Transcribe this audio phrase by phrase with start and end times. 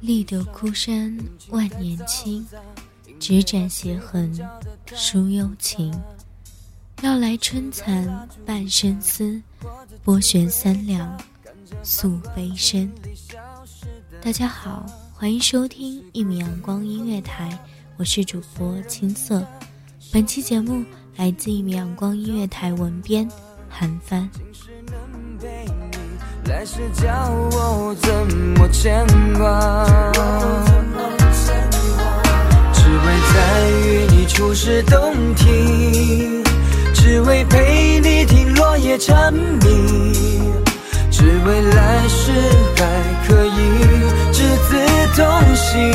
[0.00, 1.16] 立得枯山
[1.50, 2.44] 万年青，
[3.20, 4.34] 只展斜痕
[4.86, 5.92] 书幽情。
[7.02, 9.40] 绕来春蚕半生丝，
[10.02, 11.20] 拨弦三两
[11.82, 12.90] 诉悲声。
[14.22, 17.56] 大家好，欢迎收听一米阳光音乐台，
[17.98, 19.46] 我是主播青色。
[20.10, 20.82] 本期节目
[21.16, 23.28] 来自一米阳光音乐台文编
[23.68, 24.28] 韩帆。
[26.46, 30.89] 来世叫我怎么牵挂？
[33.10, 33.38] 只在
[33.70, 36.44] 与你初识洞庭，
[36.94, 40.12] 只为陪你听落叶蝉鸣，
[41.10, 42.30] 只为来世
[42.76, 42.84] 还
[43.26, 43.50] 可以
[44.32, 44.76] 执子
[45.16, 45.92] 同行。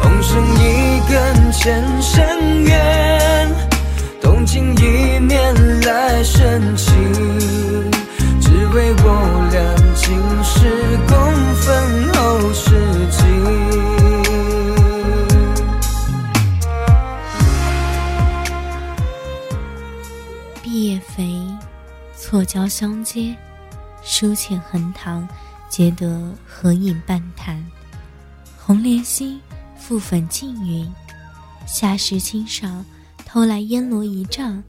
[0.00, 2.72] 红绳一根前生缘，
[22.32, 23.36] 错交相接，
[24.02, 25.28] 书浅横塘，
[25.68, 27.62] 皆得合影半谈。
[28.56, 29.38] 红莲心，
[29.78, 30.90] 覆粉净云。
[31.66, 32.82] 夏时清赏，
[33.26, 34.64] 偷来烟罗一丈。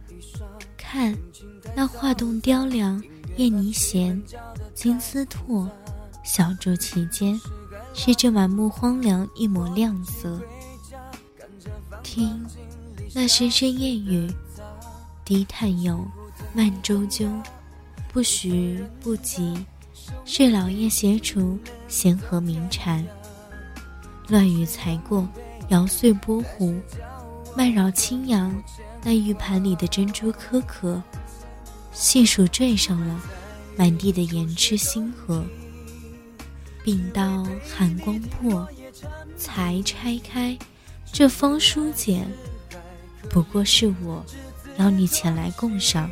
[0.75, 1.17] 看，
[1.73, 3.01] 那画栋雕梁，
[3.37, 4.21] 燕泥闲，
[4.75, 5.65] 金丝拓，
[6.21, 7.39] 小筑其间，
[7.93, 10.37] 是这满目荒凉一抹亮色。
[12.03, 12.45] 听，
[13.13, 14.29] 那声声燕语，
[15.23, 16.05] 低叹有。
[16.53, 17.27] 慢周究，
[18.11, 19.65] 不徐不急，
[20.25, 21.57] 是老叶斜除
[21.87, 23.05] 闲和鸣蝉。
[24.27, 25.27] 乱雨才过，
[25.69, 26.79] 摇碎波湖，
[27.57, 28.53] 慢绕青阳。
[29.05, 31.01] 那玉盘里的珍珠颗颗，
[31.91, 33.21] 细数缀上了
[33.75, 35.43] 满地的盐池星河。
[36.85, 38.65] 禀到寒光破，
[39.35, 40.57] 才拆开
[41.11, 42.25] 这封书简，
[43.29, 44.25] 不过是我
[44.77, 46.09] 邀你前来共赏。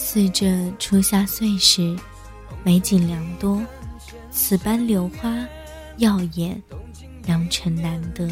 [0.00, 1.94] 似这初夏岁时，
[2.62, 3.60] 美景良多，
[4.30, 5.44] 此般柳花
[5.96, 6.62] 耀眼，
[7.26, 8.26] 良辰难得。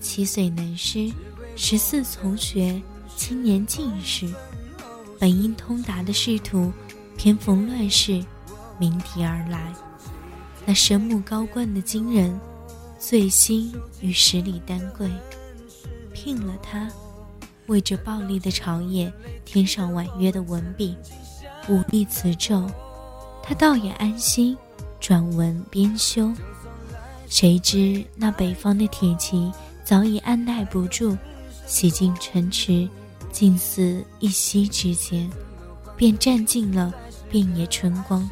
[0.00, 1.12] 七岁能诗，
[1.54, 2.80] 十四从学，
[3.14, 4.26] 青年进士，
[5.20, 6.72] 本应通达的仕途，
[7.18, 8.24] 偏逢乱世，
[8.78, 9.72] 鸣笛而来。
[10.64, 12.36] 那神目高冠的金人，
[12.98, 15.08] 醉心于十里丹桂，
[16.14, 16.90] 聘了他。
[17.68, 19.12] 为这暴力的朝野
[19.44, 20.96] 添上婉约的文笔，
[21.68, 22.64] 武力词咒，
[23.42, 24.56] 他倒也安心，
[25.00, 26.32] 转文编修。
[27.28, 29.50] 谁知那北方的铁骑
[29.84, 31.16] 早已按耐不住，
[31.66, 32.88] 洗进城池，
[33.32, 35.28] 近似一夕之间，
[35.96, 36.92] 便占尽了
[37.28, 38.28] 遍野春光。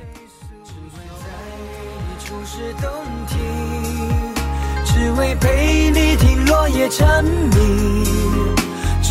[4.87, 8.64] 只为陪你听落叶蝉鸣。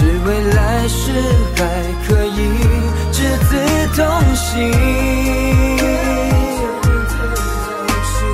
[0.04, 1.12] 只为来世
[1.56, 1.64] 还
[2.06, 2.38] 可以
[3.14, 3.56] 执子
[3.96, 4.04] 同
[4.36, 4.70] 行，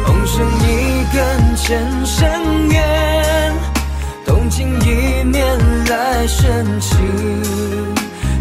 [0.03, 0.65] 红绳一
[1.13, 3.53] 根前生缘，
[4.25, 6.97] 动情一面来深情，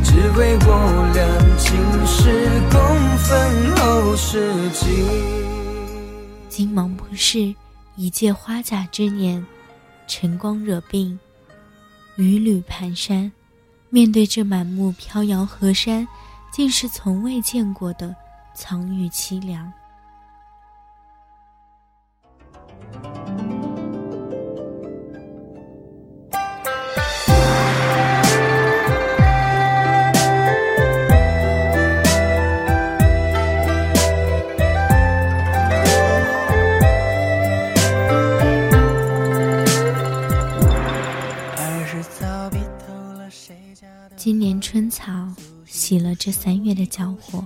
[0.02, 0.70] 只为我
[1.12, 1.22] 俩
[1.58, 1.68] 今
[2.06, 2.78] 世共
[3.18, 5.04] 分后世景。
[6.48, 7.54] 金芒不是
[7.94, 9.44] 一介花甲之年，
[10.06, 11.18] 晨光惹病。
[12.18, 13.30] 雨履蹒跚，
[13.90, 16.04] 面对这满目飘摇河山，
[16.52, 18.12] 竟是从未见过的
[18.56, 19.72] 苍郁凄凉。
[44.28, 45.32] 今年春草
[45.64, 47.42] 洗了这三月的娇火，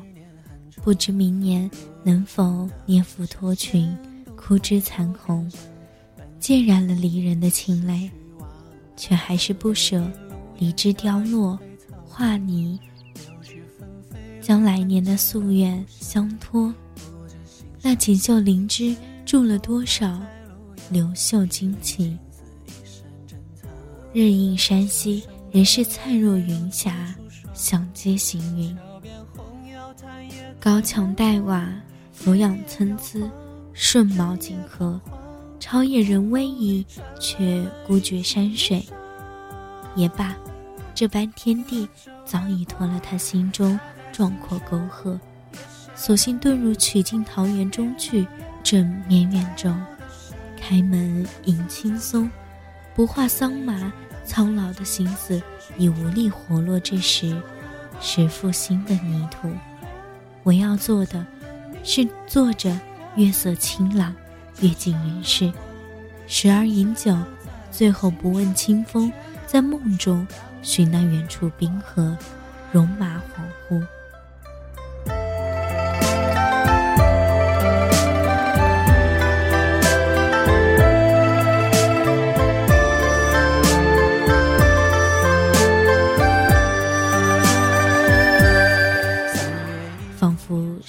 [0.82, 1.70] 不知明年
[2.02, 3.96] 能否年复脱群，
[4.34, 5.49] 枯枝残红，
[6.40, 8.11] 浸染了离人的情泪，
[8.96, 10.11] 却还是不舍
[10.58, 11.56] 离枝凋落，
[12.05, 12.76] 化泥，
[14.40, 16.75] 将来年的夙愿相托。
[17.81, 18.93] 那锦绣灵芝
[19.25, 20.20] 住了多少
[20.90, 22.19] 流秀惊奇。
[24.12, 27.14] 日映山溪，人是灿若云霞，
[27.52, 28.75] 响接行云。
[30.58, 31.70] 高墙黛瓦，
[32.10, 33.31] 俯仰参差，
[33.75, 34.99] 顺毛锦河，
[35.60, 36.87] 超越人威仪，
[37.20, 38.82] 却孤绝山水。
[39.94, 40.34] 也罢，
[40.94, 41.87] 这般天地
[42.25, 43.78] 早已脱了他心中
[44.10, 45.20] 壮阔沟壑，
[45.94, 48.26] 索性遁入曲径桃源中去，
[48.62, 49.78] 正绵远中，
[50.58, 52.31] 开门迎青松，
[52.94, 53.93] 不画桑麻，
[54.25, 55.41] 苍老的心思
[55.79, 57.41] 已无力活络这时，
[58.00, 59.50] 时复新的泥土。
[60.43, 61.25] 我要做的，
[61.83, 62.79] 是坐着
[63.17, 64.15] 月色清朗，
[64.61, 65.53] 阅尽人世，
[66.27, 67.17] 时而饮酒，
[67.71, 69.11] 最后不问清风。
[69.47, 70.27] 在梦中
[70.62, 72.17] 寻那远处冰河，
[72.73, 73.87] 戎马恍惚。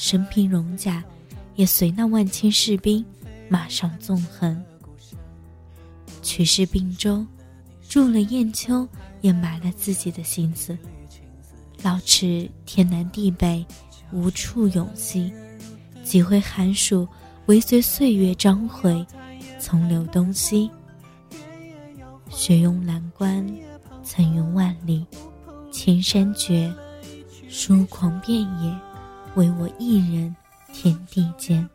[0.04, 1.02] 身披戎甲，
[1.56, 3.04] 也随那万千士兵
[3.48, 4.62] 马上纵横，
[6.22, 7.26] 取士并州。
[7.88, 8.86] 住了雁丘，
[9.22, 10.78] 也埋了自己的心思。
[11.84, 13.66] 老池天南地北，
[14.12, 15.32] 无处永息。
[16.04, 17.08] 几回寒暑，
[17.46, 19.06] 唯随岁月章回，
[19.58, 20.70] 从流东西。
[22.30, 23.48] 雪拥蓝关，
[24.04, 25.06] 层云万里，
[25.72, 26.70] 千山绝，
[27.48, 28.78] 疏狂遍野，
[29.36, 30.36] 唯我一人，
[30.72, 31.68] 天地间。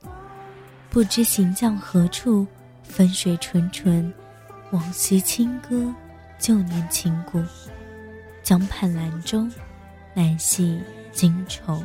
[0.91, 2.47] 不知行将何处，
[2.83, 4.13] 分水纯纯，
[4.71, 5.95] 往昔清歌。
[6.39, 7.43] 旧年情故，
[8.45, 9.45] 江畔兰舟，
[10.15, 11.83] 难系今愁。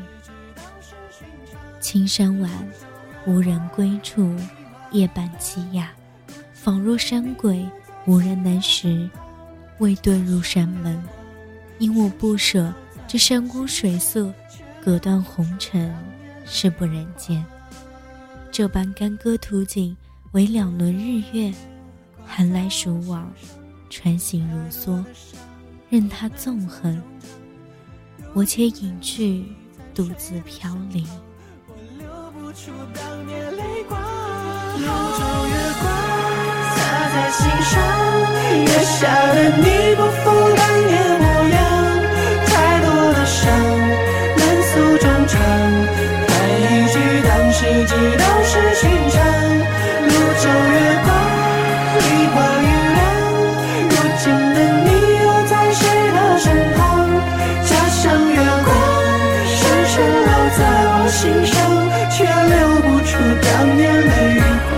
[1.79, 2.51] 青山晚，
[3.25, 4.31] 无人归处，
[4.91, 5.89] 夜半凄哑，
[6.53, 7.67] 仿若山鬼，
[8.05, 9.09] 无人能识。
[9.79, 11.03] 未遁入山门，
[11.79, 12.71] 因我不舍
[13.07, 14.31] 这山光水色，
[14.83, 15.95] 隔断红尘，
[16.43, 17.41] 是不忍见。
[18.51, 19.95] 这般干戈图景，
[20.33, 21.53] 为两轮日月，
[22.25, 23.31] 寒来暑往。
[23.89, 25.01] 穿行如梭，
[25.89, 27.01] 任它纵横，
[28.33, 29.45] 我且隐去，
[29.93, 31.07] 独自飘零。
[31.97, 34.01] 流不出当年泪光，
[34.81, 34.85] 月
[35.79, 35.87] 光，
[36.75, 37.79] 洒在心上，
[38.65, 40.62] 月下的你不负
[47.83, 49.19] 一直都是寻常，
[50.07, 50.09] 庐
[50.41, 51.11] 州月光，
[51.99, 52.01] 梨
[52.31, 52.65] 花雨
[52.95, 53.03] 凉，
[53.89, 54.87] 如今的你
[55.19, 55.83] 又在谁
[56.13, 56.45] 的身
[56.77, 56.79] 旁？
[57.65, 57.99] 家乡
[58.31, 58.71] 月光，
[59.45, 59.93] 深深
[60.23, 60.27] 烙
[60.57, 61.53] 在我心上，
[62.09, 64.71] 却留不出当年的余光。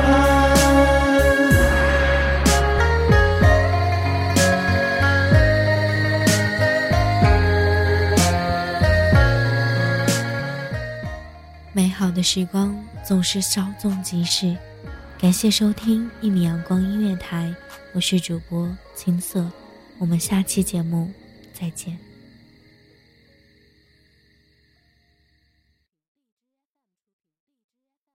[11.71, 12.74] 美好的时光。
[13.07, 14.57] 总是稍纵即逝，
[15.19, 17.53] 感谢收听一米阳光音乐台，
[17.93, 19.47] 我是主播青色，
[19.99, 21.11] 我们下期节目
[21.53, 22.04] 再见。